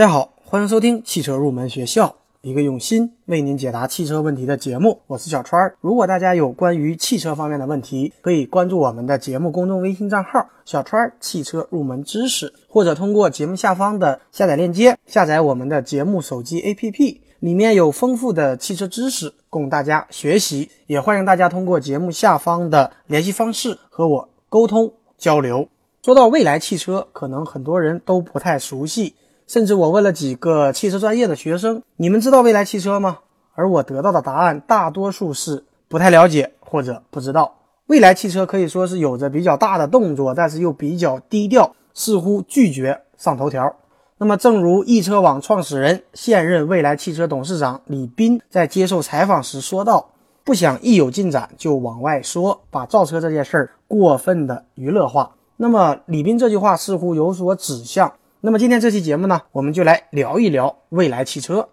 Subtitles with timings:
[0.00, 4.98] 大家好，欢迎收听汽车入门学校，一个用心为您解答汽车问题的节目。
[5.06, 5.76] 我是小川儿。
[5.82, 20.70] 如果大家有关于汽车方面的问题，可以关注我们的节目公众微信账号“小川儿汽车入门知识”，或者通过节目下方的下载链接下载我们的节目手机 APP，里面有丰富的汽车知识供大家学习。
[20.86, 25.68] 也欢迎大家通过节目下方的联系方式和我沟通交流。
[26.02, 29.14] 说到未来汽车，可能很多人都不太熟悉。
[29.50, 33.18] 甚至我问了几个汽车专业的学生，你们知道未来汽车吗？
[33.54, 37.56] 而我得到的答案大多数是不太了解或者不知道。
[37.88, 43.74] 未来汽车可以说是有着比较大的动作，但是又比较低调，似乎拒绝上头条。
[44.18, 50.10] 那么，正如易车网创始人、现任未来汽车董事长李斌在接受采访时说道
[50.46, 58.12] ：“不想一有进展就往外说，把造车这件事儿过分的娱乐化。”那么，李斌这句话似乎有所指向。
[58.42, 61.68] 那么今天这期节目呢，我们就来聊一聊蔚来汽车。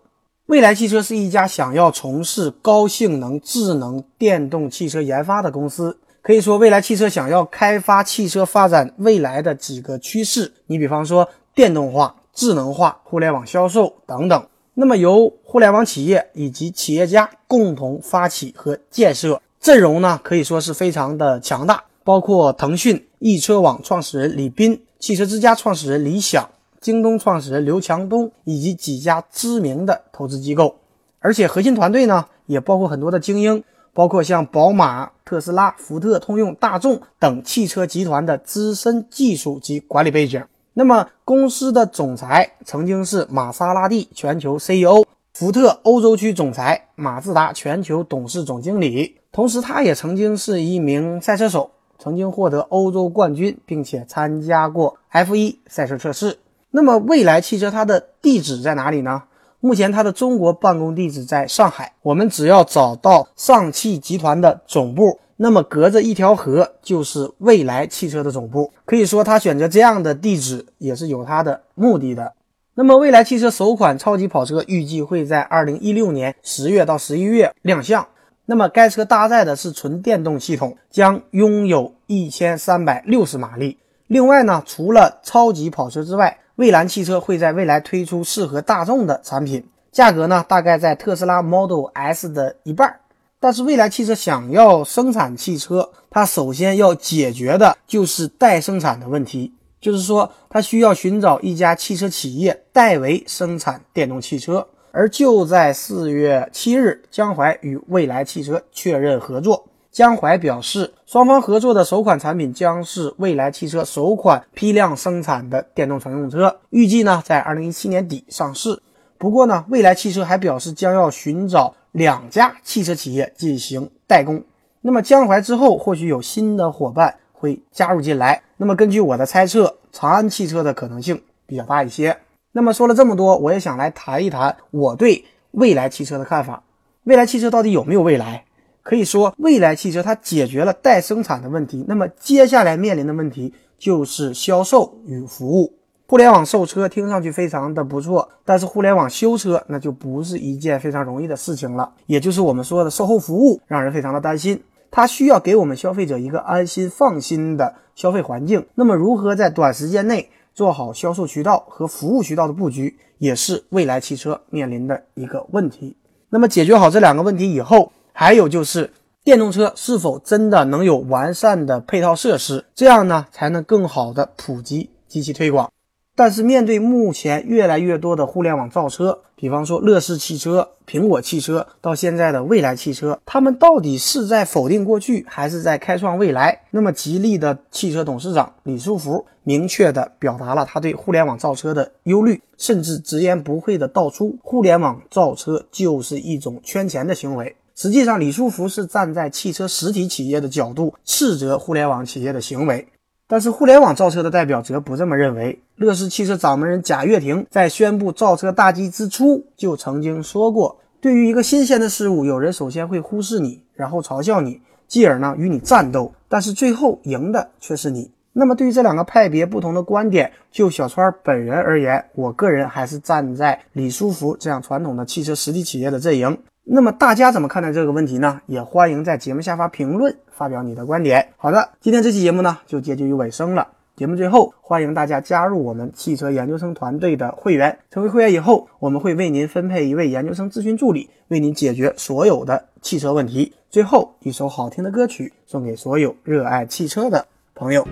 [0.48, 5.98] 蔚来汽车是一家想要从事高性能智能电动汽车研发的公司。
[6.22, 14.48] 可以说，蔚来汽车想要开发汽车发展未来的几个趋势，你比方说电动化、智能化、互联网销售等等。
[14.74, 26.46] 那么由互联网企业以及企业家共同发起和建设，阵容呢可以说是非常的强大，包括腾讯、易车网创始人李斌、汽车之家创始人李想。
[26.80, 30.76] 京东创始人刘强东以及几家知名的投资机构，
[31.20, 40.44] 而且核心团队呢也包括很多的精英，包括像宝马、特斯拉、福特、通用、大众等汽车集团的资深技术及管理背景。
[40.74, 56.38] 那么，公司的总裁曾经是玛莎拉蒂全球 CEO，福特欧洲区总裁，马自达全球董事总经理，同时他也曾经是一名赛车手，曾经获得欧洲冠军，并且参加过 F1 赛车测试。
[56.72, 59.24] 那么未来汽车它的地址在哪里呢？
[59.60, 61.94] 目前它的中国办公地址在上海。
[62.02, 68.72] 我们只要找到上汽集团的总部，那么隔着一条河就是未来汽车的总部。
[68.86, 72.34] 可以说，它选择这样的地址也是有它的目的的。
[72.76, 78.08] 那么未来汽车首款超级跑车预计会在二零一六年十月到十一月亮相。
[78.46, 83.78] 那么该车搭载的是纯电动系统，将拥有一千三百六十马力。
[84.06, 93.00] 另外呢，除了超级跑车之外，蔚蓝汽车会在未来推出适合大众的产品，价格呢大概在特斯拉 Model S 的一半。
[93.40, 104.68] 但是蔚来汽车想要生产汽车，它首先要解决的就是代生产的问题，就是说它需要寻找一家汽车企业代为生产电动汽车。
[104.92, 109.68] 而就在四月七日，江淮与蔚来汽车确认合作。
[109.98, 118.80] 江淮表示，双方合作的首款产品将是蔚来汽车首款批量生产的电动乘用车，预计呢在二零一七年底上市。
[119.18, 124.44] 不过呢，蔚来汽车还表示将要寻找两家汽车企业进行代工。
[124.82, 128.44] 那么江淮之后或许有新的伙伴会加入进来。
[128.58, 132.16] 那么根据我的猜测，长安汽车的可能性比较大一些。
[132.52, 136.62] 那么说了这么多，我也想来谈一谈我对蔚来汽车的看法。
[137.06, 138.44] 蔚来汽车到底有没有未来？
[138.88, 145.74] 可以说，未来汽车它解决了代生产的问题，那么接下来面临的问题就是销售与服务。
[146.08, 151.92] 互联网售车听上去非常的不错，但是互联网修车那就不是一件非常容易的事情了。
[152.06, 154.64] 也就是我们说的售后服务，让人非常的担心。
[154.90, 158.66] 它需要给我们消费者一个安心放心的消费环境。
[158.76, 165.98] 那么，如何在短时间内做好销售渠道和服务渠道的布局，也是未来汽车面临的一个问题。
[166.30, 168.90] 那么，解决好这两个问题以后，还有就是，
[169.24, 175.72] 电动车是否真的能有完善的配套设施，这样呢才能更好的普及及其推广。
[176.16, 186.64] 但是面对目前越来越多的互联网造车，比方说乐视汽车、苹果汽车，到现在的蔚来汽车，他们到底是在否定过去，还是在开创未来？
[186.72, 197.56] 那么吉利的汽车董事长李书福明确的表达了他对互联网造车的忧虑，甚至直言不讳的道出，互联网造车就是一种圈钱的行为。
[197.80, 202.88] 实际上，李书福是站在汽车实体企业的角度斥责互联网企业的行为，
[203.28, 205.60] 但是互联网造车的代表则不这么认为。
[205.76, 226.36] 乐视汽车掌门人贾跃亭在宣布造车大计之初就曾经说过：“对于一个新鲜的事物，有人首先会忽视你，然后嘲笑你，继而呢与你战斗，但是最后赢的却是你。”那么，对于这两个派别不同的观点，就小川本人而言，我个人还是站在李书福这样传统的汽车实体企业的阵营。
[226.70, 228.42] 那么大家怎么看待这个问题呢？
[228.46, 231.30] 也欢迎在节目下方评论，发表你的观点。
[231.38, 233.70] 好的，今天这期节目呢就接近于尾声了。
[233.96, 237.80] 节目最后，欢迎大家加入我们汽车研究生团队的会员。
[237.90, 243.54] 成为会员以后，我们会为您分配一位研究生咨询助理，为您解决所有的汽车问题。
[243.70, 247.26] 最后一首好听的歌曲送给所有热爱汽车的
[247.56, 247.88] 朋友。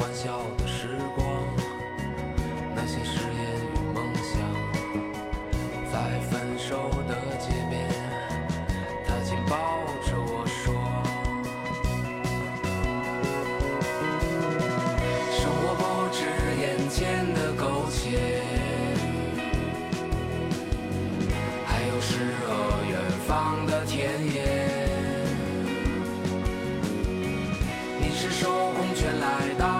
[0.00, 1.26] 欢笑的时光，
[2.74, 3.44] 那些誓言
[3.74, 4.40] 与梦想，
[5.92, 7.86] 在分手的街边，
[9.06, 10.72] 他紧抱着我说。
[15.36, 16.24] 生活不止
[16.62, 18.40] 眼前的苟且，
[21.66, 22.48] 还有诗和
[22.88, 22.98] 远
[23.28, 24.38] 方的田野。
[28.00, 29.26] 你是手空圈来
[29.58, 29.79] 到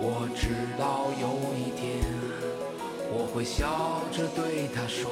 [0.00, 1.26] 我知道有
[1.58, 1.98] 一天，
[3.10, 5.10] 我会笑着对他说。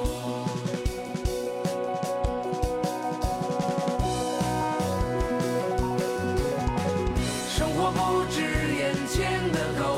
[7.49, 8.41] 生活不止
[8.79, 9.96] 眼前的苟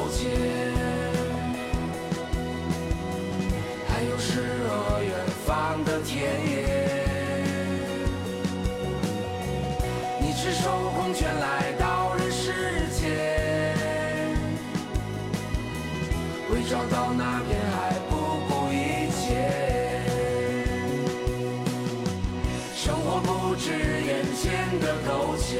[25.49, 25.59] 间。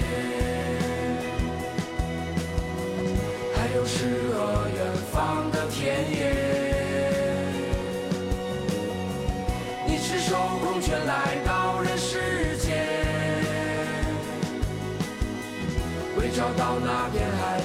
[3.56, 4.78] 还有诗和远
[5.12, 5.78] 方的田
[6.12, 6.18] 野。
[9.88, 12.86] 你赤手空拳来到人世间，
[16.18, 17.60] 为找到那片海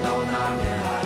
[0.00, 1.01] 到那片海